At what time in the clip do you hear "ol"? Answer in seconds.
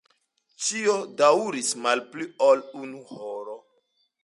2.49-2.65